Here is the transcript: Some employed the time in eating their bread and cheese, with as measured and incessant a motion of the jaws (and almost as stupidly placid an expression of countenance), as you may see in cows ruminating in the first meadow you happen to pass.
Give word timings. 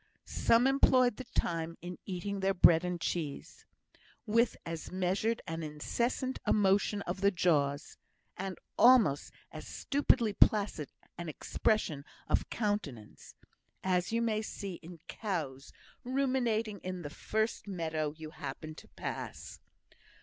Some 0.25 0.65
employed 0.65 1.17
the 1.17 1.25
time 1.35 1.77
in 1.79 1.99
eating 2.07 2.39
their 2.39 2.55
bread 2.55 2.83
and 2.83 2.99
cheese, 2.99 3.67
with 4.25 4.57
as 4.65 4.91
measured 4.91 5.43
and 5.45 5.63
incessant 5.63 6.39
a 6.43 6.51
motion 6.51 7.03
of 7.03 7.21
the 7.21 7.29
jaws 7.29 7.97
(and 8.35 8.57
almost 8.79 9.31
as 9.51 9.67
stupidly 9.67 10.33
placid 10.33 10.89
an 11.19 11.29
expression 11.29 12.03
of 12.27 12.49
countenance), 12.49 13.35
as 13.83 14.11
you 14.11 14.23
may 14.23 14.41
see 14.41 14.79
in 14.81 14.97
cows 15.07 15.71
ruminating 16.03 16.79
in 16.79 17.03
the 17.03 17.11
first 17.11 17.67
meadow 17.67 18.11
you 18.17 18.31
happen 18.31 18.73
to 18.73 18.87
pass. 18.87 19.59